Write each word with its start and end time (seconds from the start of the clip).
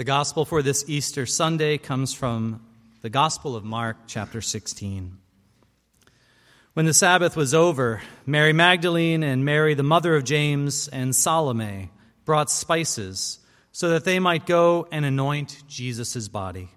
The 0.00 0.04
gospel 0.04 0.46
for 0.46 0.62
this 0.62 0.88
Easter 0.88 1.26
Sunday 1.26 1.76
comes 1.76 2.14
from 2.14 2.64
the 3.02 3.10
Gospel 3.10 3.54
of 3.54 3.64
Mark, 3.64 3.98
chapter 4.06 4.40
16. 4.40 5.18
When 6.72 6.86
the 6.86 6.94
Sabbath 6.94 7.36
was 7.36 7.52
over, 7.52 8.00
Mary 8.24 8.54
Magdalene 8.54 9.22
and 9.22 9.44
Mary, 9.44 9.74
the 9.74 9.82
mother 9.82 10.16
of 10.16 10.24
James, 10.24 10.88
and 10.88 11.14
Salome 11.14 11.90
brought 12.24 12.50
spices 12.50 13.40
so 13.72 13.90
that 13.90 14.04
they 14.04 14.18
might 14.18 14.46
go 14.46 14.88
and 14.90 15.04
anoint 15.04 15.64
Jesus' 15.68 16.28
body. 16.28 16.70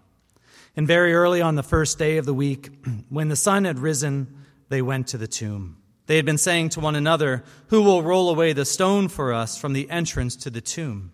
And 0.75 0.85
very 0.85 1.13
early 1.13 1.41
on 1.41 1.55
the 1.55 1.63
first 1.63 1.97
day 1.97 2.17
of 2.17 2.25
the 2.25 2.33
week, 2.33 2.71
when 3.07 3.29
the 3.29 3.37
sun 3.37 3.63
had 3.63 3.79
risen, 3.79 4.35
they 4.67 4.81
went 4.81 5.07
to 5.07 5.17
the 5.17 5.27
tomb. 5.27 5.77
They 6.07 6.17
had 6.17 6.25
been 6.25 6.37
saying 6.37 6.71
to 6.71 6.81
one 6.81 6.95
another, 6.95 7.45
Who 7.67 7.83
will 7.83 8.03
roll 8.03 8.29
away 8.29 8.51
the 8.51 8.65
stone 8.65 9.07
for 9.07 9.31
us 9.31 9.57
from 9.57 9.71
the 9.71 9.89
entrance 9.89 10.35
to 10.35 10.49
the 10.49 10.59
tomb? 10.59 11.13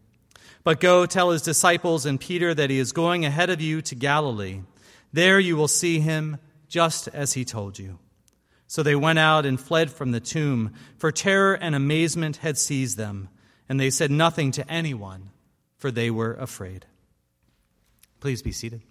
But 0.63 0.79
go 0.79 1.05
tell 1.05 1.31
his 1.31 1.41
disciples 1.41 2.05
and 2.05 2.19
Peter 2.19 2.53
that 2.53 2.69
he 2.69 2.77
is 2.77 2.91
going 2.91 3.25
ahead 3.25 3.49
of 3.49 3.61
you 3.61 3.81
to 3.83 3.95
Galilee. 3.95 4.61
There 5.11 5.39
you 5.39 5.55
will 5.55 5.67
see 5.67 5.99
him 5.99 6.37
just 6.67 7.07
as 7.07 7.33
he 7.33 7.43
told 7.43 7.79
you. 7.79 7.99
So 8.67 8.83
they 8.83 8.95
went 8.95 9.19
out 9.19 9.45
and 9.45 9.59
fled 9.59 9.91
from 9.91 10.11
the 10.11 10.21
tomb, 10.21 10.73
for 10.97 11.11
terror 11.11 11.55
and 11.55 11.75
amazement 11.75 12.37
had 12.37 12.57
seized 12.57 12.95
them, 12.95 13.27
and 13.67 13.79
they 13.79 13.89
said 13.89 14.11
nothing 14.11 14.51
to 14.51 14.71
anyone, 14.71 15.31
for 15.77 15.91
they 15.91 16.09
were 16.09 16.33
afraid. 16.35 16.85
Please 18.21 18.41
be 18.41 18.53
seated. 18.53 18.81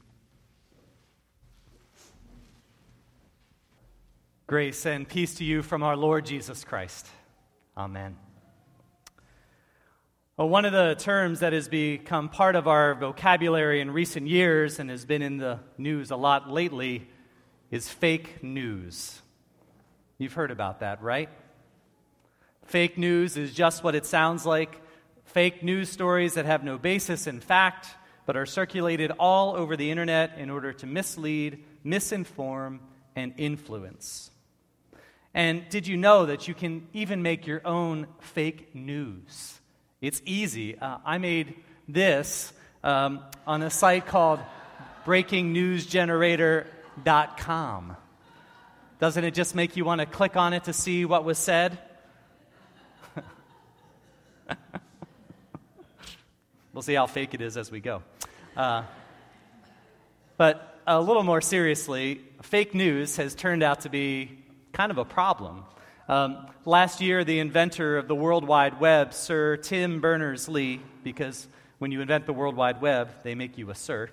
Grace 4.46 4.84
and 4.84 5.08
peace 5.08 5.36
to 5.36 5.44
you 5.44 5.62
from 5.62 5.82
our 5.82 5.96
Lord 5.96 6.26
Jesus 6.26 6.64
Christ. 6.64 7.06
Amen. 7.76 8.16
Well, 10.40 10.48
one 10.48 10.64
of 10.64 10.72
the 10.72 10.94
terms 10.94 11.40
that 11.40 11.52
has 11.52 11.68
become 11.68 12.30
part 12.30 12.56
of 12.56 12.66
our 12.66 12.94
vocabulary 12.94 13.82
in 13.82 13.90
recent 13.90 14.26
years 14.26 14.78
and 14.78 14.88
has 14.88 15.04
been 15.04 15.20
in 15.20 15.36
the 15.36 15.60
news 15.76 16.10
a 16.10 16.16
lot 16.16 16.48
lately 16.48 17.06
is 17.70 17.90
fake 17.90 18.42
news. 18.42 19.20
You've 20.16 20.32
heard 20.32 20.50
about 20.50 20.80
that, 20.80 21.02
right? 21.02 21.28
Fake 22.64 22.96
news 22.96 23.36
is 23.36 23.52
just 23.52 23.84
what 23.84 23.94
it 23.94 24.06
sounds 24.06 24.46
like 24.46 24.80
fake 25.24 25.62
news 25.62 25.90
stories 25.90 26.32
that 26.32 26.46
have 26.46 26.64
no 26.64 26.78
basis 26.78 27.26
in 27.26 27.40
fact, 27.40 27.88
but 28.24 28.34
are 28.34 28.46
circulated 28.46 29.12
all 29.18 29.54
over 29.54 29.76
the 29.76 29.90
internet 29.90 30.38
in 30.38 30.48
order 30.48 30.72
to 30.72 30.86
mislead, 30.86 31.62
misinform, 31.84 32.78
and 33.14 33.34
influence. 33.36 34.30
And 35.34 35.68
did 35.68 35.86
you 35.86 35.98
know 35.98 36.24
that 36.24 36.48
you 36.48 36.54
can 36.54 36.88
even 36.94 37.20
make 37.20 37.46
your 37.46 37.60
own 37.66 38.06
fake 38.20 38.74
news? 38.74 39.60
It's 40.00 40.22
easy. 40.24 40.78
Uh, 40.78 40.96
I 41.04 41.18
made 41.18 41.56
this 41.86 42.54
um, 42.82 43.20
on 43.46 43.60
a 43.60 43.68
site 43.68 44.06
called 44.06 44.40
breakingnewsgenerator.com. 45.04 47.96
Doesn't 48.98 49.24
it 49.24 49.34
just 49.34 49.54
make 49.54 49.76
you 49.76 49.84
want 49.84 50.00
to 50.00 50.06
click 50.06 50.36
on 50.36 50.54
it 50.54 50.64
to 50.64 50.72
see 50.72 51.04
what 51.04 51.24
was 51.24 51.36
said? 51.36 51.78
we'll 56.72 56.80
see 56.80 56.94
how 56.94 57.06
fake 57.06 57.34
it 57.34 57.42
is 57.42 57.58
as 57.58 57.70
we 57.70 57.80
go. 57.80 58.02
Uh, 58.56 58.84
but 60.38 60.80
a 60.86 60.98
little 60.98 61.24
more 61.24 61.42
seriously, 61.42 62.22
fake 62.40 62.74
news 62.74 63.16
has 63.16 63.34
turned 63.34 63.62
out 63.62 63.82
to 63.82 63.90
be 63.90 64.30
kind 64.72 64.90
of 64.90 64.96
a 64.96 65.04
problem. 65.04 65.64
Um, 66.10 66.48
last 66.64 67.00
year, 67.00 67.22
the 67.22 67.38
inventor 67.38 67.96
of 67.96 68.08
the 68.08 68.16
World 68.16 68.44
Wide 68.44 68.80
Web, 68.80 69.14
Sir 69.14 69.56
Tim 69.56 70.00
Berners 70.00 70.48
Lee, 70.48 70.80
because 71.04 71.46
when 71.78 71.92
you 71.92 72.00
invent 72.00 72.26
the 72.26 72.32
World 72.32 72.56
Wide 72.56 72.80
Web, 72.80 73.10
they 73.22 73.36
make 73.36 73.56
you 73.56 73.70
a 73.70 73.76
Sir, 73.76 74.10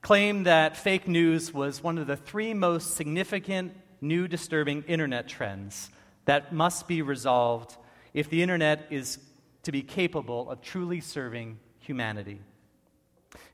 claimed 0.00 0.46
that 0.46 0.78
fake 0.78 1.06
news 1.06 1.52
was 1.52 1.82
one 1.82 1.98
of 1.98 2.06
the 2.06 2.16
three 2.16 2.54
most 2.54 2.96
significant 2.96 3.76
new 4.00 4.26
disturbing 4.26 4.82
internet 4.84 5.28
trends 5.28 5.90
that 6.24 6.54
must 6.54 6.88
be 6.88 7.02
resolved 7.02 7.76
if 8.14 8.30
the 8.30 8.42
internet 8.42 8.86
is 8.88 9.18
to 9.64 9.72
be 9.72 9.82
capable 9.82 10.48
of 10.48 10.62
truly 10.62 11.02
serving 11.02 11.58
humanity. 11.80 12.40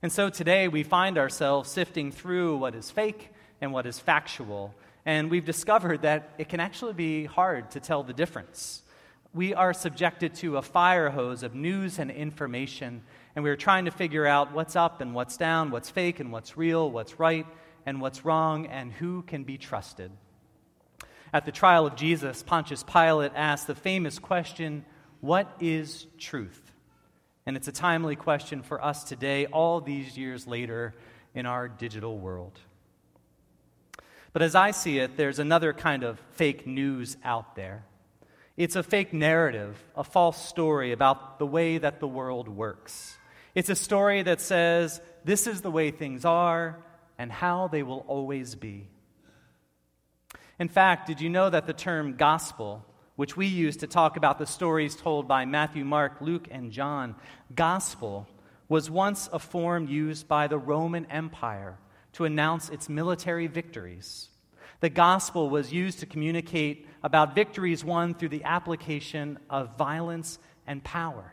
And 0.02 0.12
so 0.12 0.30
today 0.30 0.68
we 0.68 0.84
find 0.84 1.18
ourselves 1.18 1.68
sifting 1.68 2.12
through 2.12 2.58
what 2.58 2.76
is 2.76 2.92
fake 2.92 3.30
and 3.62 3.72
what 3.72 3.86
is 3.86 3.98
factual 3.98 4.74
and 5.04 5.30
we've 5.30 5.44
discovered 5.44 6.02
that 6.02 6.30
it 6.38 6.48
can 6.48 6.60
actually 6.60 6.92
be 6.92 7.24
hard 7.24 7.72
to 7.72 7.80
tell 7.80 8.02
the 8.02 8.12
difference. 8.12 8.82
We 9.34 9.54
are 9.54 9.72
subjected 9.72 10.34
to 10.36 10.58
a 10.58 10.62
fire 10.62 11.10
hose 11.10 11.42
of 11.42 11.54
news 11.54 11.98
and 11.98 12.10
information, 12.10 13.02
and 13.34 13.42
we're 13.42 13.56
trying 13.56 13.86
to 13.86 13.90
figure 13.90 14.26
out 14.26 14.52
what's 14.52 14.76
up 14.76 15.00
and 15.00 15.14
what's 15.14 15.36
down, 15.36 15.70
what's 15.70 15.90
fake 15.90 16.20
and 16.20 16.30
what's 16.30 16.56
real, 16.56 16.90
what's 16.90 17.18
right 17.18 17.46
and 17.84 18.00
what's 18.00 18.24
wrong, 18.24 18.66
and 18.66 18.92
who 18.92 19.22
can 19.22 19.42
be 19.42 19.58
trusted. 19.58 20.12
At 21.32 21.46
the 21.46 21.52
trial 21.52 21.86
of 21.86 21.96
Jesus, 21.96 22.42
Pontius 22.42 22.84
Pilate 22.84 23.32
asked 23.34 23.66
the 23.66 23.74
famous 23.74 24.18
question, 24.18 24.84
What 25.20 25.50
is 25.58 26.06
truth? 26.18 26.60
And 27.44 27.56
it's 27.56 27.66
a 27.66 27.72
timely 27.72 28.14
question 28.14 28.62
for 28.62 28.84
us 28.84 29.02
today, 29.02 29.46
all 29.46 29.80
these 29.80 30.16
years 30.16 30.46
later, 30.46 30.94
in 31.34 31.46
our 31.46 31.66
digital 31.66 32.18
world. 32.18 32.60
But 34.32 34.42
as 34.42 34.54
I 34.54 34.70
see 34.70 34.98
it, 34.98 35.16
there's 35.16 35.38
another 35.38 35.72
kind 35.72 36.02
of 36.04 36.18
fake 36.32 36.66
news 36.66 37.16
out 37.22 37.54
there. 37.54 37.84
It's 38.56 38.76
a 38.76 38.82
fake 38.82 39.12
narrative, 39.12 39.82
a 39.96 40.04
false 40.04 40.46
story 40.46 40.92
about 40.92 41.38
the 41.38 41.46
way 41.46 41.78
that 41.78 42.00
the 42.00 42.08
world 42.08 42.48
works. 42.48 43.16
It's 43.54 43.70
a 43.70 43.74
story 43.74 44.22
that 44.22 44.40
says 44.40 45.00
this 45.24 45.46
is 45.46 45.60
the 45.60 45.70
way 45.70 45.90
things 45.90 46.24
are 46.24 46.78
and 47.18 47.30
how 47.30 47.68
they 47.68 47.82
will 47.82 48.04
always 48.08 48.54
be. 48.54 48.88
In 50.58 50.68
fact, 50.68 51.06
did 51.06 51.20
you 51.20 51.28
know 51.28 51.50
that 51.50 51.66
the 51.66 51.72
term 51.72 52.16
gospel, 52.16 52.84
which 53.16 53.36
we 53.36 53.46
use 53.46 53.78
to 53.78 53.86
talk 53.86 54.16
about 54.16 54.38
the 54.38 54.46
stories 54.46 54.96
told 54.96 55.28
by 55.28 55.44
Matthew, 55.44 55.84
Mark, 55.84 56.20
Luke, 56.20 56.48
and 56.50 56.72
John, 56.72 57.16
gospel 57.54 58.28
was 58.68 58.90
once 58.90 59.28
a 59.32 59.38
form 59.38 59.86
used 59.86 60.28
by 60.28 60.46
the 60.46 60.58
Roman 60.58 61.04
Empire 61.06 61.78
to 62.12 62.24
announce 62.24 62.68
its 62.68 62.88
military 62.88 63.46
victories. 63.46 64.28
The 64.80 64.90
gospel 64.90 65.48
was 65.48 65.72
used 65.72 66.00
to 66.00 66.06
communicate 66.06 66.86
about 67.02 67.34
victories 67.34 67.84
won 67.84 68.14
through 68.14 68.30
the 68.30 68.44
application 68.44 69.38
of 69.48 69.76
violence 69.78 70.38
and 70.66 70.82
power. 70.82 71.32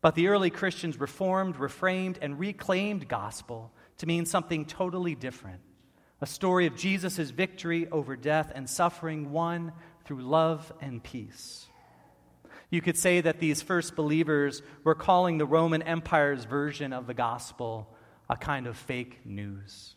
But 0.00 0.14
the 0.14 0.28
early 0.28 0.50
Christians 0.50 0.98
reformed, 0.98 1.56
reframed, 1.56 2.16
and 2.20 2.38
reclaimed 2.38 3.08
gospel 3.08 3.72
to 3.98 4.06
mean 4.06 4.26
something 4.26 4.64
totally 4.64 5.14
different 5.14 5.60
a 6.22 6.26
story 6.26 6.66
of 6.66 6.76
Jesus' 6.76 7.30
victory 7.30 7.88
over 7.90 8.14
death 8.14 8.52
and 8.54 8.68
suffering 8.68 9.32
won 9.32 9.72
through 10.04 10.22
love 10.22 10.70
and 10.80 11.02
peace. 11.02 11.66
You 12.68 12.82
could 12.82 12.98
say 12.98 13.22
that 13.22 13.40
these 13.40 13.62
first 13.62 13.96
believers 13.96 14.62
were 14.84 14.94
calling 14.94 15.38
the 15.38 15.46
Roman 15.46 15.82
Empire's 15.82 16.44
version 16.44 16.92
of 16.92 17.06
the 17.06 17.14
gospel 17.14 17.92
a 18.30 18.36
kind 18.36 18.68
of 18.68 18.76
fake 18.76 19.18
news. 19.24 19.94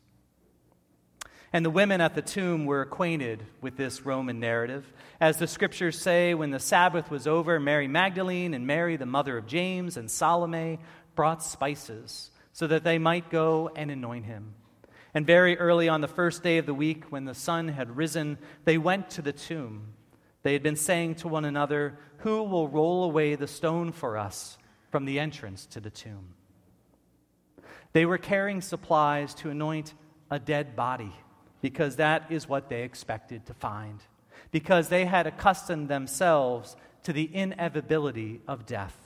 And 1.54 1.64
the 1.64 1.70
women 1.70 2.02
at 2.02 2.16
the 2.16 2.24
tomb 2.24 2.66
were 2.66 2.82
acquainted 2.82 3.46
with 3.62 3.78
this 3.78 4.08
Roman 4.08 4.40
narrative. 4.40 4.91
As 5.22 5.38
the 5.38 5.46
scriptures 5.46 6.02
say, 6.02 6.34
when 6.34 6.50
the 6.50 6.59
Sabbath 6.59 7.12
was 7.12 7.28
over, 7.28 7.59
Mary 7.59 7.88
Magdalene 7.88 8.56
and 8.56 8.66
Mary, 8.66 8.97
the 8.97 9.06
mother 9.06 9.38
of 9.38 9.46
James, 9.46 9.97
and 9.97 10.09
Salome 10.09 10.80
brought 11.14 11.44
spices 11.44 12.32
so 12.53 12.66
that 12.66 12.84
they 12.84 12.97
might 12.97 13.30
go 13.30 13.70
and 13.76 13.91
anoint 13.91 14.26
him. 14.26 14.56
And 15.14 15.28
very 15.28 15.56
early 15.59 15.88
on 15.88 16.02
the 16.02 16.08
first 16.08 16.41
day 16.41 16.58
of 16.58 16.66
the 16.66 16.74
week, 16.74 17.12
when 17.12 17.26
the 17.26 17.36
sun 17.36 17.68
had 17.68 17.96
risen, 17.96 18.40
they 18.66 18.79
went 18.79 19.12
to 19.12 19.22
the 19.22 19.32
tomb. 19.32 19.94
They 20.41 20.53
had 20.53 20.64
been 20.64 20.76
saying 20.76 21.16
to 21.16 21.28
one 21.28 21.46
another, 21.46 22.00
Who 22.18 22.41
will 22.41 22.68
roll 22.68 23.03
away 23.03 23.36
the 23.36 23.47
stone 23.47 23.91
for 23.91 24.18
us 24.18 24.58
from 24.90 25.06
the 25.06 25.20
entrance 25.20 25.68
to 25.68 25.79
the 25.79 25.91
tomb? 25.91 26.34
They 27.93 28.05
were 28.05 28.17
carrying 28.17 28.61
supplies 28.61 29.34
to 29.35 29.49
anoint 29.49 29.93
a 30.29 30.40
dead 30.40 30.75
body 30.75 31.13
because 31.61 31.95
that 31.95 32.31
is 32.31 32.49
what 32.49 32.67
they 32.67 32.84
expected 32.84 33.45
to 33.45 33.53
find, 33.53 34.01
because 34.51 34.90
they 34.90 35.05
had 35.05 35.28
accustomed 35.28 35.87
themselves 35.87 36.75
to 37.03 37.13
the 37.13 37.34
inevitability 37.34 38.41
of 38.47 38.66
death. 38.66 38.97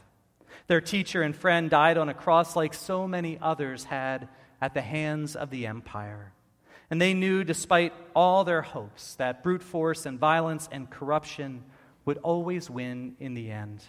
Their 0.68 0.82
teacher 0.82 1.22
and 1.22 1.36
friend 1.36 1.70
died 1.70 1.98
on 1.98 2.10
a 2.10 2.14
cross 2.14 2.56
like 2.56 2.74
so 2.74 3.08
many 3.08 3.38
others 3.42 3.86
had 3.86 4.28
at 4.62 4.74
the 4.74 4.82
hands 4.82 5.36
of 5.36 5.50
the 5.50 5.68
empire. 5.68 6.34
And 6.90 7.02
they 7.02 7.14
knew, 7.14 7.44
despite 7.44 7.94
all 8.16 8.44
their 8.44 8.62
hopes, 8.62 9.16
that 9.16 9.44
brute 9.44 9.62
force 9.62 10.06
and 10.06 10.20
violence 10.20 10.70
and 10.72 10.90
corruption 10.90 11.64
would 12.06 12.18
always 12.20 12.70
win 12.70 13.16
in 13.20 13.34
the 13.34 13.52
end. 13.52 13.84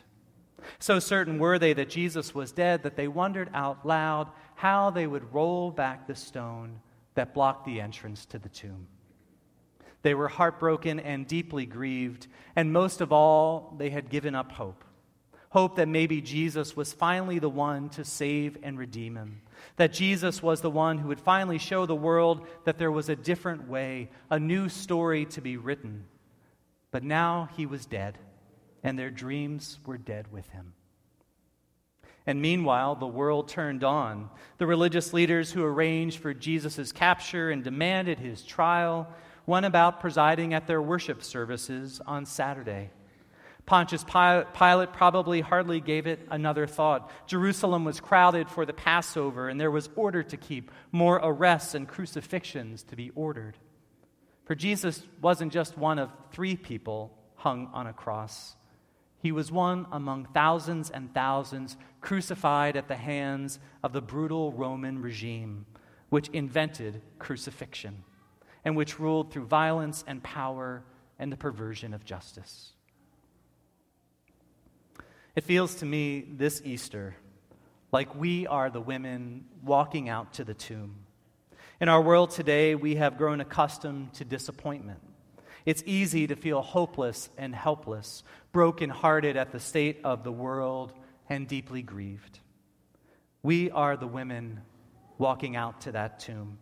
So 0.78 0.98
certain 0.98 1.38
were 1.38 1.58
they 1.58 1.72
that 1.72 1.90
Jesus 1.90 2.34
was 2.34 2.52
dead 2.52 2.82
that 2.82 2.96
they 2.96 3.08
wondered 3.08 3.50
out 3.54 3.86
loud 3.86 4.28
how 4.54 4.90
they 4.90 5.06
would 5.06 5.32
roll 5.32 5.70
back 5.70 6.06
the 6.06 6.14
stone 6.14 6.80
that 7.14 7.34
blocked 7.34 7.66
the 7.66 7.80
entrance 7.80 8.26
to 8.26 8.38
the 8.38 8.48
tomb. 8.48 8.86
They 10.02 10.14
were 10.14 10.28
heartbroken 10.28 11.00
and 11.00 11.26
deeply 11.26 11.66
grieved, 11.66 12.28
and 12.54 12.72
most 12.72 13.00
of 13.00 13.12
all, 13.12 13.74
they 13.78 13.90
had 13.90 14.10
given 14.10 14.34
up 14.34 14.52
hope. 14.52 14.84
Hope 15.50 15.76
that 15.76 15.88
maybe 15.88 16.20
Jesus 16.20 16.76
was 16.76 16.92
finally 16.92 17.38
the 17.38 17.48
one 17.48 17.88
to 17.90 18.04
save 18.04 18.58
and 18.62 18.78
redeem 18.78 19.16
him. 19.16 19.40
That 19.76 19.92
Jesus 19.92 20.42
was 20.42 20.60
the 20.60 20.70
one 20.70 20.98
who 20.98 21.08
would 21.08 21.20
finally 21.20 21.58
show 21.58 21.86
the 21.86 21.94
world 21.94 22.46
that 22.64 22.78
there 22.78 22.92
was 22.92 23.08
a 23.08 23.16
different 23.16 23.68
way, 23.68 24.10
a 24.30 24.38
new 24.38 24.68
story 24.68 25.24
to 25.26 25.40
be 25.40 25.56
written. 25.56 26.04
But 26.90 27.02
now 27.02 27.48
he 27.56 27.66
was 27.66 27.86
dead, 27.86 28.18
and 28.82 28.98
their 28.98 29.10
dreams 29.10 29.78
were 29.86 29.98
dead 29.98 30.32
with 30.32 30.48
him. 30.50 30.74
And 32.26 32.42
meanwhile, 32.42 32.94
the 32.94 33.06
world 33.06 33.48
turned 33.48 33.82
on. 33.82 34.28
The 34.58 34.66
religious 34.66 35.14
leaders 35.14 35.50
who 35.50 35.64
arranged 35.64 36.18
for 36.18 36.34
Jesus' 36.34 36.92
capture 36.92 37.50
and 37.50 37.64
demanded 37.64 38.18
his 38.18 38.42
trial 38.42 39.08
went 39.46 39.64
about 39.64 40.00
presiding 40.00 40.52
at 40.52 40.66
their 40.66 40.82
worship 40.82 41.22
services 41.22 42.02
on 42.06 42.26
Saturday. 42.26 42.90
Pontius 43.64 44.04
Pilate 44.04 44.92
probably 44.92 45.40
hardly 45.40 45.80
gave 45.80 46.06
it 46.06 46.26
another 46.30 46.66
thought. 46.66 47.10
Jerusalem 47.26 47.84
was 47.84 48.00
crowded 48.00 48.48
for 48.48 48.64
the 48.64 48.72
Passover, 48.72 49.48
and 49.48 49.60
there 49.60 49.70
was 49.70 49.90
order 49.96 50.22
to 50.22 50.36
keep, 50.36 50.70
more 50.92 51.20
arrests 51.22 51.74
and 51.74 51.88
crucifixions 51.88 52.82
to 52.84 52.96
be 52.96 53.10
ordered. 53.14 53.56
For 54.44 54.54
Jesus 54.54 55.02
wasn't 55.20 55.52
just 55.52 55.76
one 55.76 55.98
of 55.98 56.10
three 56.30 56.56
people 56.56 57.16
hung 57.36 57.70
on 57.74 57.86
a 57.86 57.92
cross, 57.92 58.56
he 59.20 59.32
was 59.32 59.50
one 59.50 59.86
among 59.90 60.26
thousands 60.26 60.90
and 60.90 61.12
thousands 61.12 61.76
crucified 62.00 62.76
at 62.76 62.88
the 62.88 62.96
hands 62.96 63.58
of 63.82 63.92
the 63.92 64.00
brutal 64.00 64.52
Roman 64.52 65.02
regime, 65.02 65.66
which 66.08 66.28
invented 66.28 67.02
crucifixion 67.18 68.04
and 68.64 68.76
which 68.76 69.00
ruled 69.00 69.32
through 69.32 69.46
violence 69.46 70.04
and 70.06 70.22
power 70.22 70.84
and 71.18 71.32
the 71.32 71.36
perversion 71.36 71.94
of 71.94 72.04
justice. 72.04 72.72
It 75.34 75.44
feels 75.44 75.76
to 75.76 75.86
me 75.86 76.24
this 76.36 76.62
Easter 76.64 77.16
like 77.90 78.14
we 78.14 78.46
are 78.46 78.70
the 78.70 78.80
women 78.80 79.46
walking 79.64 80.08
out 80.08 80.34
to 80.34 80.44
the 80.44 80.54
tomb. 80.54 80.96
In 81.80 81.88
our 81.88 82.02
world 82.02 82.30
today, 82.30 82.74
we 82.74 82.96
have 82.96 83.16
grown 83.16 83.40
accustomed 83.40 84.12
to 84.14 84.24
disappointment. 84.24 85.00
It's 85.66 85.82
easy 85.86 86.26
to 86.26 86.36
feel 86.36 86.62
hopeless 86.62 87.28
and 87.36 87.54
helpless, 87.54 88.22
brokenhearted 88.52 89.36
at 89.36 89.52
the 89.52 89.60
state 89.60 90.00
of 90.04 90.24
the 90.24 90.32
world, 90.32 90.92
and 91.28 91.46
deeply 91.46 91.82
grieved. 91.82 92.40
We 93.42 93.70
are 93.70 93.96
the 93.96 94.06
women 94.06 94.62
walking 95.18 95.56
out 95.56 95.82
to 95.82 95.92
that 95.92 96.20
tomb. 96.20 96.58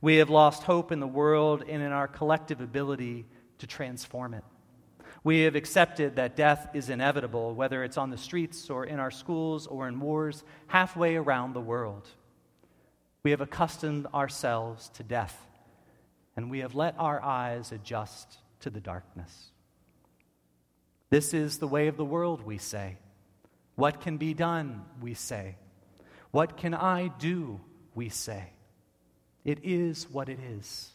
We 0.00 0.16
have 0.16 0.30
lost 0.30 0.62
hope 0.62 0.92
in 0.92 1.00
the 1.00 1.06
world 1.06 1.64
and 1.68 1.82
in 1.82 1.92
our 1.92 2.08
collective 2.08 2.60
ability 2.60 3.26
to 3.58 3.66
transform 3.66 4.34
it. 4.34 4.44
We 5.22 5.40
have 5.40 5.54
accepted 5.54 6.16
that 6.16 6.36
death 6.36 6.68
is 6.74 6.90
inevitable, 6.90 7.54
whether 7.54 7.82
it's 7.82 7.96
on 7.96 8.10
the 8.10 8.18
streets 8.18 8.68
or 8.68 8.84
in 8.84 9.00
our 9.00 9.10
schools 9.10 9.66
or 9.66 9.88
in 9.88 9.98
wars 10.00 10.44
halfway 10.66 11.16
around 11.16 11.54
the 11.54 11.60
world. 11.60 12.06
We 13.22 13.30
have 13.30 13.40
accustomed 13.40 14.06
ourselves 14.12 14.90
to 14.90 15.02
death, 15.02 15.46
and 16.36 16.50
we 16.50 16.60
have 16.60 16.74
let 16.74 16.94
our 16.98 17.22
eyes 17.22 17.72
adjust 17.72 18.38
to 18.60 18.70
the 18.70 18.80
darkness. 18.80 19.50
This 21.10 21.32
is 21.32 21.58
the 21.58 21.68
way 21.68 21.86
of 21.86 21.96
the 21.96 22.04
world, 22.04 22.44
we 22.44 22.58
say. 22.58 22.96
What 23.76 24.00
can 24.00 24.16
be 24.16 24.34
done, 24.34 24.84
we 25.00 25.14
say. 25.14 25.56
What 26.30 26.56
can 26.56 26.74
I 26.74 27.08
do, 27.08 27.60
we 27.94 28.08
say. 28.08 28.50
It 29.44 29.60
is 29.62 30.08
what 30.10 30.28
it 30.28 30.38
is, 30.40 30.90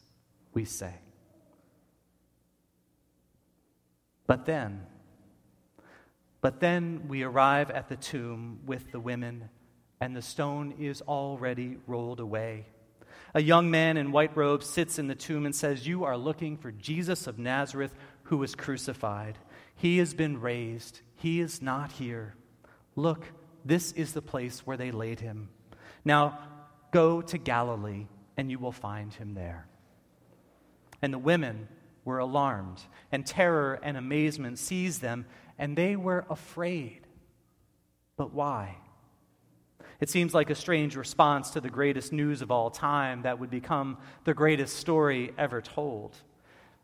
we 0.54 0.66
say. 0.66 0.94
But 4.28 4.46
then, 4.46 4.86
but 6.42 6.60
then 6.60 7.08
we 7.08 7.24
arrive 7.24 7.70
at 7.72 7.90
the 7.90 7.96
tomb 7.96 8.60
with 8.66 8.92
the 8.92 9.00
women, 9.00 9.50
and 10.02 10.16
the 10.16 10.22
stone 10.22 10.74
is 10.80 11.02
already 11.02 11.78
rolled 11.88 12.20
away. 12.20 12.66
A 13.34 13.42
young 13.42 13.70
man 13.70 13.98
in 13.98 14.12
white 14.12 14.36
robes 14.36 14.66
sits 14.66 14.98
in 14.98 15.08
the 15.08 15.16
tomb 15.16 15.46
and 15.46 15.56
says, 15.56 15.88
You 15.88 16.04
are 16.04 16.18
looking 16.18 16.58
for 16.58 16.72
Jesus 16.72 17.28
of 17.28 17.38
Nazareth 17.38 17.94
who 18.24 18.38
was 18.38 18.56
crucified. 18.56 19.38
He 19.76 20.00
has 20.00 20.14
been 20.14 20.42
raised. 20.42 21.02
He 21.16 21.40
is 21.40 21.62
not 21.62 21.92
here. 21.92 22.36
Look, 22.96 23.26
this 23.64 23.92
is 23.92 24.14
the 24.14 24.22
place 24.22 24.66
where 24.66 24.78
they 24.78 24.92
laid 24.92 25.20
him. 25.20 25.50
Now 26.04 26.40
go 26.92 27.22
to 27.22 27.38
Galilee 27.38 28.08
and 28.36 28.50
you 28.50 28.58
will 28.58 28.72
find 28.72 29.14
him 29.14 29.34
there. 29.34 29.68
And 31.02 31.14
the 31.14 31.20
women 31.20 31.68
were 32.06 32.20
alarmed, 32.20 32.82
and 33.12 33.26
terror 33.26 33.80
and 33.84 33.96
amazement 33.96 34.60
seized 34.60 35.02
them, 35.02 35.26
and 35.58 35.76
they 35.76 35.96
were 35.96 36.26
afraid. 36.30 37.02
But 38.18 38.34
why? 38.34 38.78
It 40.00 40.10
seems 40.10 40.34
like 40.34 40.50
a 40.50 40.56
strange 40.56 40.96
response 40.96 41.50
to 41.52 41.62
the 41.62 41.70
greatest 41.70 42.14
news 42.14 42.42
of 42.42 42.52
all 42.52 42.70
time 42.70 43.24
that 43.24 43.40
would 43.40 43.50
become 43.50 43.98
the 44.24 44.34
greatest 44.34 44.78
story 44.78 45.34
ever 45.38 45.62
told. 45.62 46.16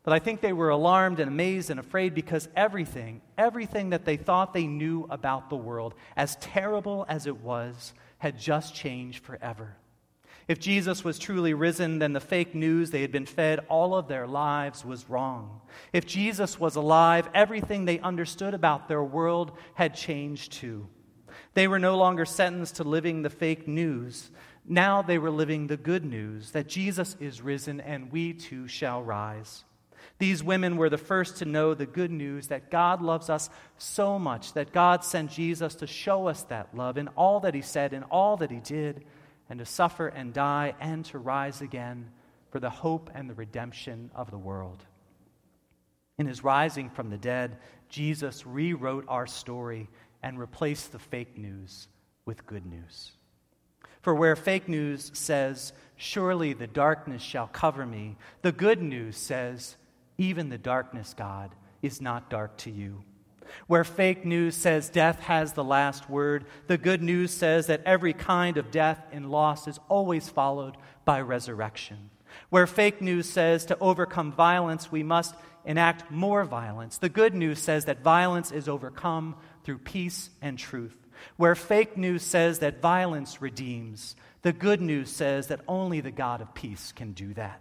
But 0.02 0.12
I 0.12 0.18
think 0.18 0.40
they 0.40 0.52
were 0.52 0.68
alarmed 0.68 1.18
and 1.18 1.28
amazed 1.28 1.70
and 1.70 1.80
afraid 1.80 2.14
because 2.14 2.48
everything, 2.54 3.22
everything 3.36 3.90
that 3.90 4.04
they 4.04 4.16
thought 4.16 4.52
they 4.52 4.66
knew 4.66 5.06
about 5.10 5.50
the 5.50 5.56
world, 5.56 5.94
as 6.16 6.36
terrible 6.36 7.06
as 7.08 7.26
it 7.26 7.38
was, 7.38 7.92
had 8.18 8.38
just 8.38 8.74
changed 8.74 9.24
forever. 9.24 9.76
If 10.46 10.60
Jesus 10.60 11.02
was 11.02 11.18
truly 11.18 11.54
risen, 11.54 11.98
then 11.98 12.12
the 12.12 12.20
fake 12.20 12.54
news 12.54 12.90
they 12.90 13.00
had 13.00 13.10
been 13.10 13.26
fed 13.26 13.60
all 13.68 13.96
of 13.96 14.06
their 14.06 14.28
lives 14.28 14.84
was 14.84 15.10
wrong. 15.10 15.60
If 15.92 16.06
Jesus 16.06 16.60
was 16.60 16.76
alive, 16.76 17.28
everything 17.34 17.84
they 17.84 17.98
understood 17.98 18.54
about 18.54 18.86
their 18.86 19.02
world 19.02 19.52
had 19.74 19.96
changed 19.96 20.52
too. 20.52 20.86
They 21.56 21.68
were 21.68 21.78
no 21.78 21.96
longer 21.96 22.26
sentenced 22.26 22.76
to 22.76 22.84
living 22.84 23.22
the 23.22 23.30
fake 23.30 23.66
news. 23.66 24.30
Now 24.66 25.00
they 25.00 25.16
were 25.16 25.30
living 25.30 25.66
the 25.66 25.78
good 25.78 26.04
news 26.04 26.50
that 26.50 26.68
Jesus 26.68 27.16
is 27.18 27.40
risen 27.40 27.80
and 27.80 28.12
we 28.12 28.34
too 28.34 28.68
shall 28.68 29.02
rise. 29.02 29.64
These 30.18 30.44
women 30.44 30.76
were 30.76 30.90
the 30.90 30.98
first 30.98 31.38
to 31.38 31.46
know 31.46 31.72
the 31.72 31.86
good 31.86 32.10
news 32.10 32.48
that 32.48 32.70
God 32.70 33.00
loves 33.00 33.30
us 33.30 33.48
so 33.78 34.18
much 34.18 34.52
that 34.52 34.74
God 34.74 35.02
sent 35.02 35.30
Jesus 35.30 35.76
to 35.76 35.86
show 35.86 36.26
us 36.26 36.42
that 36.42 36.76
love 36.76 36.98
in 36.98 37.08
all 37.16 37.40
that 37.40 37.54
he 37.54 37.62
said 37.62 37.94
and 37.94 38.04
all 38.10 38.36
that 38.36 38.50
he 38.50 38.60
did 38.60 39.06
and 39.48 39.58
to 39.58 39.64
suffer 39.64 40.08
and 40.08 40.34
die 40.34 40.74
and 40.78 41.06
to 41.06 41.18
rise 41.18 41.62
again 41.62 42.10
for 42.50 42.60
the 42.60 42.68
hope 42.68 43.08
and 43.14 43.30
the 43.30 43.34
redemption 43.34 44.10
of 44.14 44.30
the 44.30 44.36
world. 44.36 44.84
In 46.18 46.26
his 46.26 46.44
rising 46.44 46.90
from 46.90 47.08
the 47.08 47.18
dead, 47.18 47.56
Jesus 47.88 48.46
rewrote 48.46 49.06
our 49.08 49.26
story 49.26 49.88
and 50.26 50.40
replace 50.40 50.88
the 50.88 50.98
fake 50.98 51.38
news 51.38 51.86
with 52.24 52.46
good 52.46 52.66
news. 52.66 53.12
For 54.02 54.12
where 54.12 54.34
fake 54.34 54.68
news 54.68 55.12
says, 55.14 55.72
Surely 55.94 56.52
the 56.52 56.66
darkness 56.66 57.22
shall 57.22 57.46
cover 57.46 57.86
me, 57.86 58.16
the 58.42 58.50
good 58.50 58.82
news 58.82 59.16
says, 59.16 59.76
Even 60.18 60.48
the 60.48 60.58
darkness, 60.58 61.14
God, 61.16 61.54
is 61.80 62.00
not 62.00 62.28
dark 62.28 62.56
to 62.58 62.72
you. 62.72 63.04
Where 63.68 63.84
fake 63.84 64.24
news 64.24 64.56
says 64.56 64.88
death 64.88 65.20
has 65.20 65.52
the 65.52 65.62
last 65.62 66.10
word, 66.10 66.46
the 66.66 66.76
good 66.76 67.04
news 67.04 67.30
says 67.30 67.68
that 67.68 67.84
every 67.84 68.12
kind 68.12 68.56
of 68.56 68.72
death 68.72 69.06
and 69.12 69.30
loss 69.30 69.68
is 69.68 69.78
always 69.88 70.28
followed 70.28 70.76
by 71.04 71.20
resurrection. 71.20 72.10
Where 72.50 72.66
fake 72.66 73.00
news 73.00 73.28
says 73.28 73.64
to 73.66 73.78
overcome 73.78 74.32
violence, 74.32 74.90
we 74.90 75.02
must 75.02 75.34
enact 75.64 76.10
more 76.10 76.44
violence, 76.44 76.98
the 76.98 77.08
good 77.08 77.34
news 77.34 77.58
says 77.58 77.86
that 77.86 78.02
violence 78.02 78.52
is 78.52 78.68
overcome 78.68 79.34
through 79.64 79.78
peace 79.78 80.30
and 80.40 80.58
truth. 80.58 80.96
Where 81.36 81.56
fake 81.56 81.96
news 81.96 82.22
says 82.22 82.60
that 82.60 82.80
violence 82.80 83.42
redeems, 83.42 84.14
the 84.42 84.52
good 84.52 84.80
news 84.80 85.10
says 85.10 85.48
that 85.48 85.62
only 85.66 86.00
the 86.00 86.12
God 86.12 86.40
of 86.40 86.54
peace 86.54 86.92
can 86.92 87.12
do 87.12 87.34
that. 87.34 87.60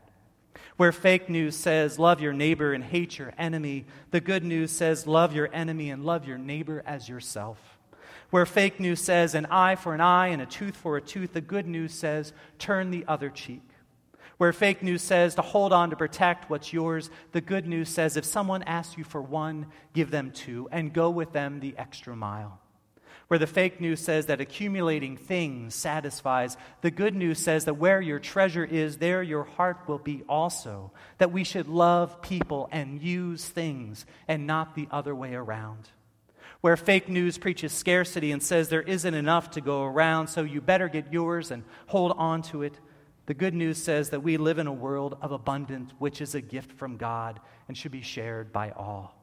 Where 0.78 0.92
fake 0.92 1.30
news 1.30 1.56
says, 1.56 1.98
love 1.98 2.22
your 2.22 2.34
neighbor 2.34 2.74
and 2.74 2.84
hate 2.84 3.18
your 3.18 3.34
enemy, 3.38 3.86
the 4.12 4.22
good 4.22 4.44
news 4.44 4.72
says, 4.72 5.08
love 5.08 5.34
your 5.34 5.50
enemy 5.52 5.90
and 5.90 6.06
love 6.06 6.28
your 6.28 6.38
neighbor 6.38 6.84
as 6.86 7.10
yourself. 7.10 7.80
Where 8.30 8.46
fake 8.46 8.80
news 8.80 9.00
says, 9.00 9.34
an 9.34 9.46
eye 9.48 9.76
for 9.76 9.94
an 9.94 10.02
eye 10.02 10.28
and 10.28 10.42
a 10.42 10.46
tooth 10.46 10.76
for 10.76 10.98
a 10.98 11.02
tooth, 11.02 11.34
the 11.34 11.42
good 11.42 11.66
news 11.66 11.94
says, 11.94 12.34
turn 12.60 12.92
the 12.92 13.06
other 13.08 13.30
cheek. 13.30 13.62
Where 14.38 14.54
fake 14.54 14.84
news 14.84 15.02
says 15.02 15.36
to 15.36 15.42
hold 15.42 15.72
on 15.72 15.90
to 15.92 15.96
protect 15.96 16.50
what's 16.50 16.74
yours, 16.74 17.10
the 17.32 17.42
good 17.42 17.68
news 17.68 17.90
says 17.90 18.18
if 18.18 18.26
someone 18.26 18.64
asks 18.64 18.98
you 18.98 19.04
for 19.04 19.22
one, 19.22 19.68
give 19.94 20.12
them 20.12 20.32
two 20.32 20.68
and 20.72 20.94
go 20.94 21.10
with 21.10 21.32
them 21.32 21.60
the 21.60 21.76
extra 21.78 22.16
mile. 22.16 22.60
Where 23.28 23.40
the 23.40 23.48
fake 23.48 23.82
news 23.82 24.02
says 24.02 24.28
that 24.28 24.40
accumulating 24.40 25.18
things 25.18 25.74
satisfies, 25.74 26.58
the 26.82 26.92
good 26.92 27.16
news 27.16 27.40
says 27.40 27.66
that 27.66 27.74
where 27.74 28.00
your 28.00 28.20
treasure 28.20 28.64
is, 28.64 28.98
there 28.98 29.24
your 29.24 29.46
heart 29.46 29.80
will 29.88 29.98
be 29.98 30.24
also. 30.30 30.92
That 31.18 31.32
we 31.32 31.44
should 31.44 31.68
love 31.68 32.22
people 32.22 32.70
and 32.72 33.02
use 33.02 33.44
things 33.44 34.06
and 34.28 34.46
not 34.46 34.76
the 34.76 34.88
other 34.92 35.16
way 35.16 35.34
around. 35.34 35.90
Where 36.62 36.78
fake 36.78 37.10
news 37.10 37.38
preaches 37.40 37.72
scarcity 37.72 38.32
and 38.32 38.44
says 38.44 38.70
there 38.70 38.82
isn't 38.82 39.14
enough 39.14 39.52
to 39.52 39.62
go 39.62 39.84
around, 39.84 40.28
so 40.28 40.44
you 40.44 40.62
better 40.62 40.88
get 40.88 41.12
yours 41.12 41.50
and 41.50 41.64
hold 41.88 42.14
on 42.18 42.44
to 42.44 42.62
it, 42.62 42.80
the 43.26 43.34
good 43.34 43.54
news 43.54 43.82
says 43.82 44.12
that 44.12 44.24
we 44.24 44.38
live 44.38 44.60
in 44.60 44.68
a 44.68 44.74
world 44.74 45.18
of 45.22 45.32
abundance, 45.32 45.92
which 46.00 46.22
is 46.22 46.36
a 46.36 46.42
gift 46.42 46.72
from 46.74 46.98
God 46.98 47.40
and 47.68 47.78
should 47.78 47.92
be 47.92 48.02
shared 48.02 48.54
by 48.54 48.72
all 48.72 49.16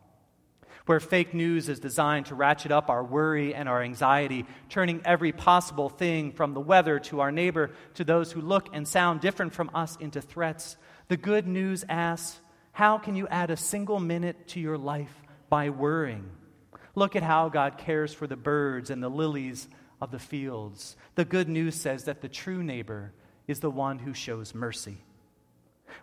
where 0.87 1.01
fake 1.01 1.33
news 1.35 1.69
is 1.69 1.81
designed 1.81 2.27
to 2.27 2.35
ratchet 2.35 2.73
up 2.73 2.91
our 2.91 3.05
worry 3.05 3.55
and 3.55 3.69
our 3.69 3.83
anxiety, 3.83 4.45
turning 4.69 5.01
every 5.05 5.33
possible 5.33 5.89
thing 5.89 6.33
from 6.33 6.55
the 6.55 6.61
weather 6.61 6.99
to 6.99 7.21
our 7.21 7.31
neighbor 7.31 7.71
to 7.95 8.05
those 8.05 8.33
who 8.33 8.41
look 8.41 8.69
and 8.73 8.87
sound 8.87 9.21
different 9.21 9.53
from 9.53 9.71
us 9.75 9.97
into 9.97 10.21
threats. 10.21 10.77
The 11.09 11.17
good 11.17 11.47
news 11.47 11.85
asks, 11.89 12.41
How 12.73 12.99
can 12.99 13.15
you 13.15 13.29
add 13.29 13.51
a 13.51 13.57
single 13.57 14.01
minute 14.01 14.49
to 14.49 14.61
your 14.61 14.79
life 14.79 15.15
by 15.49 15.71
worrying? 15.71 16.31
Look 16.95 17.17
at 17.17 17.23
how 17.23 17.49
God 17.49 17.79
cares 17.79 18.13
for 18.13 18.27
the 18.27 18.37
birds 18.37 18.91
and 18.91 19.03
the 19.03 19.09
lilies 19.09 19.69
of 20.01 20.11
the 20.11 20.19
fields. 20.19 20.97
The 21.15 21.25
good 21.25 21.49
news 21.49 21.75
says 21.75 22.05
that 22.05 22.21
the 22.21 22.29
true 22.29 22.63
neighbor 22.63 23.13
is 23.47 23.61
the 23.61 23.71
one 23.71 23.99
who 23.99 24.15
shows 24.15 24.55
mercy. 24.55 24.99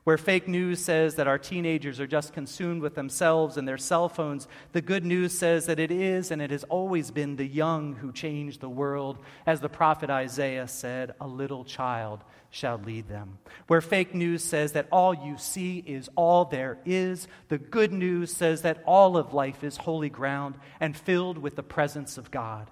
Where 0.03 0.17
fake 0.17 0.47
news 0.47 0.83
says 0.83 1.15
that 1.15 1.27
our 1.27 1.37
teenagers 1.37 1.99
are 1.99 2.07
just 2.07 2.33
consumed 2.33 2.81
with 2.81 2.95
themselves 2.95 3.57
and 3.57 3.67
their 3.67 3.77
cell 3.77 4.09
phones, 4.09 4.47
the 4.71 4.81
good 4.81 5.05
news 5.05 5.37
says 5.37 5.65
that 5.65 5.79
it 5.79 5.91
is 5.91 6.31
and 6.31 6.41
it 6.41 6.51
has 6.51 6.63
always 6.65 7.11
been 7.11 7.35
the 7.35 7.45
young 7.45 7.95
who 7.95 8.11
change 8.11 8.59
the 8.59 8.69
world. 8.69 9.17
As 9.45 9.59
the 9.59 9.69
prophet 9.69 10.09
Isaiah 10.09 10.67
said, 10.67 11.13
a 11.19 11.27
little 11.27 11.65
child 11.65 12.23
shall 12.51 12.77
lead 12.79 13.07
them. 13.07 13.39
Where 13.67 13.81
fake 13.81 14.15
news 14.15 14.43
says 14.43 14.71
that 14.71 14.87
all 14.91 15.13
you 15.13 15.37
see 15.37 15.83
is 15.85 16.09
all 16.15 16.45
there 16.45 16.79
is, 16.85 17.27
the 17.49 17.57
good 17.57 17.91
news 17.91 18.33
says 18.33 18.63
that 18.63 18.81
all 18.85 19.17
of 19.17 19.33
life 19.33 19.63
is 19.63 19.77
holy 19.77 20.09
ground 20.09 20.55
and 20.79 20.97
filled 20.97 21.37
with 21.37 21.55
the 21.55 21.63
presence 21.63 22.17
of 22.17 22.31
God 22.31 22.69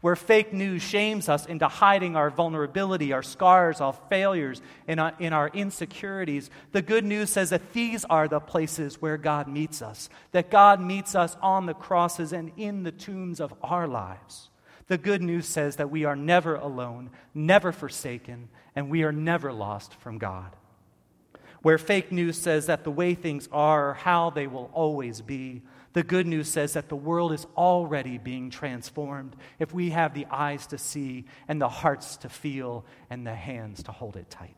where 0.00 0.16
fake 0.16 0.52
news 0.52 0.82
shames 0.82 1.28
us 1.28 1.46
into 1.46 1.68
hiding 1.68 2.16
our 2.16 2.30
vulnerability, 2.30 3.12
our 3.12 3.22
scars, 3.22 3.80
our 3.80 3.92
failures, 4.08 4.60
and 4.86 5.00
our, 5.00 5.14
in 5.18 5.32
our 5.32 5.48
insecurities, 5.48 6.50
the 6.72 6.82
good 6.82 7.04
news 7.04 7.30
says 7.30 7.50
that 7.50 7.72
these 7.72 8.04
are 8.04 8.28
the 8.28 8.40
places 8.40 9.00
where 9.00 9.16
God 9.16 9.48
meets 9.48 9.82
us, 9.82 10.08
that 10.32 10.50
God 10.50 10.80
meets 10.80 11.14
us 11.14 11.36
on 11.42 11.66
the 11.66 11.74
crosses 11.74 12.32
and 12.32 12.52
in 12.56 12.82
the 12.82 12.92
tombs 12.92 13.40
of 13.40 13.52
our 13.62 13.86
lives. 13.86 14.50
The 14.88 14.98
good 14.98 15.22
news 15.22 15.46
says 15.46 15.76
that 15.76 15.90
we 15.90 16.04
are 16.04 16.16
never 16.16 16.54
alone, 16.56 17.10
never 17.34 17.72
forsaken, 17.72 18.48
and 18.74 18.88
we 18.90 19.02
are 19.02 19.12
never 19.12 19.52
lost 19.52 19.94
from 19.94 20.18
God. 20.18 20.56
Where 21.62 21.78
fake 21.78 22.12
news 22.12 22.38
says 22.38 22.66
that 22.66 22.84
the 22.84 22.90
way 22.90 23.14
things 23.14 23.48
are, 23.52 23.94
how 23.94 24.30
they 24.30 24.46
will 24.46 24.70
always 24.72 25.20
be, 25.20 25.62
the 25.92 26.02
good 26.02 26.26
news 26.26 26.48
says 26.48 26.74
that 26.74 26.88
the 26.88 26.96
world 26.96 27.32
is 27.32 27.46
already 27.56 28.18
being 28.18 28.50
transformed 28.50 29.34
if 29.58 29.72
we 29.72 29.90
have 29.90 30.14
the 30.14 30.26
eyes 30.30 30.66
to 30.68 30.78
see 30.78 31.24
and 31.48 31.60
the 31.60 31.68
hearts 31.68 32.18
to 32.18 32.28
feel 32.28 32.84
and 33.10 33.26
the 33.26 33.34
hands 33.34 33.82
to 33.84 33.92
hold 33.92 34.16
it 34.16 34.28
tight. 34.28 34.56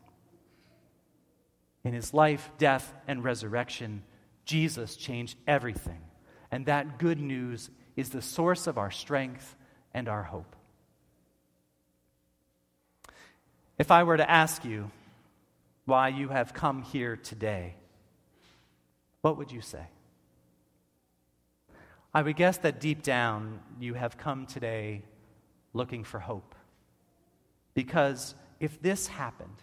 In 1.83 1.93
his 1.93 2.13
life, 2.13 2.51
death, 2.57 2.93
and 3.07 3.23
resurrection, 3.23 4.03
Jesus 4.45 4.95
changed 4.95 5.37
everything. 5.47 6.01
And 6.51 6.65
that 6.65 6.99
good 6.99 7.19
news 7.19 7.69
is 7.95 8.09
the 8.09 8.21
source 8.21 8.67
of 8.67 8.77
our 8.77 8.91
strength 8.91 9.55
and 9.93 10.07
our 10.09 10.23
hope. 10.23 10.55
If 13.77 13.89
I 13.89 14.03
were 14.03 14.17
to 14.17 14.29
ask 14.29 14.63
you 14.63 14.91
why 15.85 16.09
you 16.09 16.27
have 16.27 16.53
come 16.53 16.83
here 16.83 17.15
today, 17.15 17.75
what 19.21 19.37
would 19.37 19.51
you 19.51 19.61
say? 19.61 19.87
I 22.13 22.21
would 22.21 22.35
guess 22.35 22.57
that 22.57 22.81
deep 22.81 23.03
down 23.03 23.59
you 23.79 23.93
have 23.93 24.17
come 24.17 24.45
today 24.45 25.03
looking 25.73 26.03
for 26.03 26.19
hope. 26.19 26.55
Because 27.73 28.35
if 28.59 28.81
this 28.81 29.07
happened, 29.07 29.55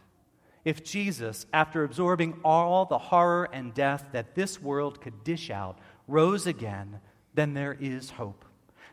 if 0.65 0.83
Jesus, 0.83 1.47
after 1.53 1.85
absorbing 1.85 2.41
all 2.45 2.87
the 2.87 2.99
horror 2.99 3.49
and 3.53 3.75
death 3.75 4.07
that 4.13 4.35
this 4.35 4.61
world 4.61 5.01
could 5.01 5.25
dish 5.25 5.51
out, 5.51 5.79
rose 6.07 6.47
again, 6.47 7.01
then 7.35 7.53
there 7.53 7.77
is 7.79 8.11
hope. 8.11 8.45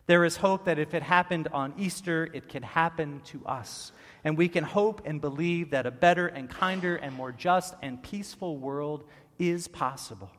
There 0.08 0.26
is 0.26 0.38
hope 0.38 0.66
that 0.66 0.78
if 0.78 0.94
it 0.94 1.02
happened 1.02 1.48
on 1.54 1.74
Easter, 1.78 2.30
it 2.34 2.50
can 2.50 2.62
happen 2.62 3.22
to 3.26 3.44
us. 3.46 3.92
And 4.24 4.38
we 4.38 4.50
can 4.50 4.64
hope 4.64 5.02
and 5.06 5.22
believe 5.22 5.72
that 5.72 5.86
a 5.86 5.92
better 5.92 6.28
and 6.28 6.50
kinder 6.50 6.98
and 6.98 7.16
more 7.16 7.32
just 7.32 7.74
and 7.82 8.04
peaceful 8.04 8.58
world 8.58 9.06
is 9.40 9.68
possible 9.68 10.30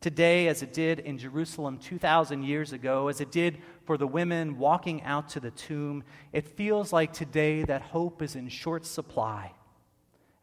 today 0.00 0.48
as 0.48 0.62
it 0.62 0.72
did 0.72 1.00
in 1.00 1.18
Jerusalem 1.18 1.78
2,000 1.78 2.42
years 2.42 2.72
ago, 2.72 3.08
as 3.08 3.20
it 3.20 3.32
did 3.32 3.58
for 3.84 3.96
the 3.96 4.06
women 4.06 4.58
walking 4.58 5.02
out 5.02 5.28
to 5.30 5.40
the 5.40 5.50
tomb, 5.50 6.04
it 6.32 6.56
feels 6.56 6.92
like 6.92 7.12
today 7.12 7.62
that 7.64 7.82
hope 7.82 8.22
is 8.22 8.36
in 8.36 8.48
short 8.48 8.86
supply. 8.86 9.52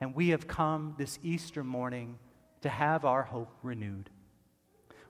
And 0.01 0.13
we 0.13 0.29
have 0.29 0.47
come 0.47 0.95
this 0.97 1.19
Easter 1.24 1.63
morning 1.63 2.19
to 2.62 2.69
have 2.69 3.05
our 3.05 3.24
hope 3.24 3.55
renewed. 3.63 4.09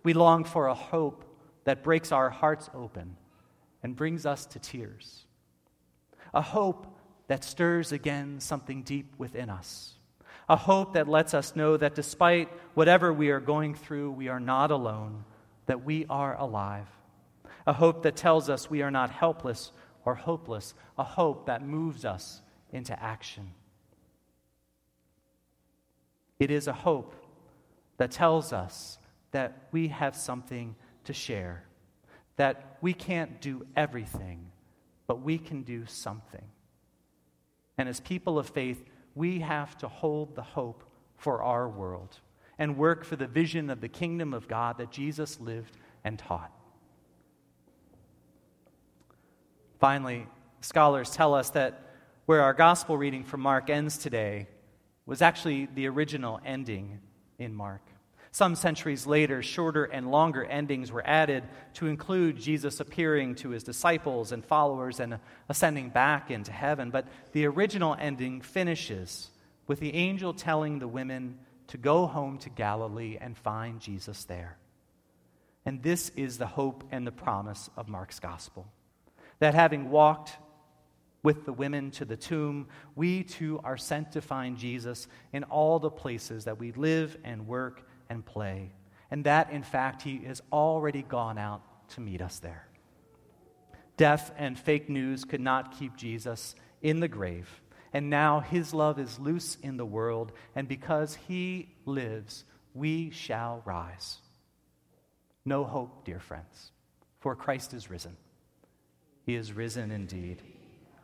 We 0.04 0.14
long 0.14 0.44
for 0.44 0.68
a 0.68 0.76
hope 0.76 1.26
that 1.64 1.84
breaks 1.84 2.12
our 2.12 2.30
hearts 2.30 2.70
open 2.74 3.18
and 3.82 3.96
brings 3.96 4.26
us 4.26 4.46
to 4.48 4.60
tears. 4.60 5.26
A 6.34 6.42
hope 6.42 6.86
that 7.28 7.44
stirs 7.44 7.92
again 7.92 8.40
something 8.40 8.84
deep 8.84 9.16
within 9.18 9.50
us 9.50 9.96
a 10.48 10.56
hope 10.56 10.94
that 10.94 11.08
lets 11.08 11.34
us 11.34 11.56
know 11.56 11.76
that 11.78 11.96
despite 11.96 12.50
whatever 12.74 13.12
we 13.12 13.30
are 13.30 13.40
going 13.40 13.74
through, 13.74 14.12
we 14.12 14.28
are 14.28 14.40
not 14.40 14.72
alone, 14.72 15.26
that 15.66 15.84
we 15.84 16.06
are 16.10 16.38
alive. 16.38 16.88
A 17.66 17.74
hope 17.74 18.04
that 18.04 18.16
tells 18.16 18.50
us 18.50 18.70
we 18.70 18.84
are 18.84 18.92
not 18.92 19.10
helpless 19.10 19.72
or 20.04 20.14
hopeless, 20.16 20.76
a 20.98 21.04
hope 21.04 21.48
that 21.48 21.66
moves 21.66 22.06
us 22.06 22.42
into 22.72 23.02
action. 23.02 23.52
It 26.38 26.52
is 26.52 26.68
a 26.68 26.74
hope 26.74 27.16
that 27.98 28.12
tells 28.12 28.54
us 28.54 29.00
that 29.32 29.68
we 29.72 29.88
have 29.88 30.16
something 30.16 30.76
to 31.06 31.14
share, 31.14 31.64
that 32.36 32.78
we 32.82 32.94
can't 32.94 33.42
do 33.42 33.66
everything, 33.76 34.52
but 35.08 35.22
we 35.22 35.38
can 35.38 35.64
do 35.64 35.86
something. 35.88 36.44
And 37.78 37.90
as 37.90 38.00
people 38.00 38.38
of 38.38 38.50
faith, 38.50 38.84
we 39.16 39.40
have 39.40 39.78
to 39.78 39.88
hold 39.88 40.36
the 40.36 40.44
hope 40.44 40.84
for 41.18 41.42
our 41.42 41.68
world 41.68 42.20
and 42.60 42.78
work 42.78 43.04
for 43.04 43.16
the 43.16 43.28
vision 43.28 43.70
of 43.70 43.82
the 43.82 43.88
kingdom 43.88 44.34
of 44.34 44.48
God 44.48 44.78
that 44.78 44.92
Jesus 44.92 45.40
lived 45.40 45.78
and 46.04 46.20
taught. 46.20 46.52
Finally, 49.80 50.28
scholars 50.62 51.10
tell 51.12 51.34
us 51.34 51.50
that 51.52 51.82
where 52.26 52.42
our 52.42 52.54
gospel 52.54 52.98
reading 52.98 53.24
from 53.24 53.42
Mark 53.42 53.70
ends 53.70 53.98
today 53.98 54.48
was 55.06 55.22
actually 55.22 55.68
the 55.76 55.88
original 55.88 56.40
ending 56.46 57.00
in 57.38 57.54
Mark. 57.54 57.82
Some 58.36 58.56
centuries 58.56 59.08
later, 59.08 59.42
shorter 59.42 59.86
and 59.86 60.12
longer 60.12 60.44
endings 60.44 60.92
were 60.92 61.08
added 61.08 61.46
to 61.76 61.88
include 61.88 62.36
Jesus 62.36 62.82
appearing 62.82 63.36
to 63.36 63.52
his 63.52 63.64
disciples 63.64 64.34
and 64.34 64.44
followers 64.44 65.00
and 65.00 65.20
ascending 65.48 65.92
back 65.92 66.30
into 66.30 66.52
heaven. 66.52 66.90
But 66.90 67.08
the 67.32 67.46
original 67.46 67.96
ending 67.98 68.42
finishes 68.42 69.30
with 69.68 69.80
the 69.80 69.94
angel 69.94 70.34
telling 70.34 70.80
the 70.80 70.88
women 70.90 71.40
to 71.68 71.78
go 71.78 72.08
home 72.08 72.38
to 72.40 72.50
Galilee 72.50 73.18
and 73.22 73.38
find 73.38 73.80
Jesus 73.80 74.26
there. 74.26 74.58
And 75.66 75.82
this 75.82 76.10
is 76.18 76.38
the 76.38 76.46
hope 76.46 76.84
and 76.92 77.08
the 77.08 77.14
promise 77.14 77.70
of 77.78 77.88
Mark's 77.88 78.20
gospel 78.20 78.68
that 79.40 79.54
having 79.54 79.90
walked 79.90 80.34
with 81.24 81.46
the 81.46 81.54
women 81.54 81.90
to 81.92 82.04
the 82.04 82.18
tomb, 82.18 82.68
we 82.98 83.24
too 83.24 83.62
are 83.64 83.78
sent 83.78 84.12
to 84.12 84.22
find 84.22 84.58
Jesus 84.58 85.08
in 85.32 85.46
all 85.46 85.80
the 85.80 85.90
places 85.90 86.44
that 86.44 86.60
we 86.60 86.74
live 86.74 87.18
and 87.24 87.48
work 87.48 87.82
and 88.10 88.26
play. 88.26 88.72
And 89.12 89.24
that, 89.26 89.52
in 89.52 89.64
fact, 89.64 90.02
He 90.02 90.20
has 90.26 90.42
already 90.52 91.04
gone 91.04 91.38
out 91.38 91.62
to 91.90 92.02
meet 92.02 92.22
us 92.22 92.40
there. 92.40 92.68
Death 93.98 94.34
and 94.38 94.58
fake 94.58 94.90
news 94.90 95.24
could 95.24 95.42
not 95.42 95.78
keep 95.78 95.96
Jesus 95.96 96.56
in 96.82 97.00
the 97.00 97.08
grave. 97.08 97.50
And 97.94 98.10
now 98.10 98.42
His 98.42 98.74
love 98.74 99.00
is 99.00 99.20
loose 99.20 99.58
in 99.62 99.78
the 99.78 99.86
world. 99.86 100.32
And 100.56 100.68
because 100.68 101.16
He 101.28 101.70
lives, 101.86 102.44
we 102.74 103.12
shall 103.12 103.62
rise. 103.66 104.18
No 105.46 105.64
hope, 105.64 106.04
dear 106.04 106.20
friends, 106.20 106.72
for 107.20 107.36
Christ 107.36 107.74
is 107.74 107.90
risen. 107.90 108.18
He 109.26 109.36
is 109.36 109.54
risen 109.54 109.92
indeed. 109.92 110.42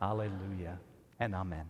Alleluia 0.00 0.78
and 1.18 1.34
amen. 1.34 1.66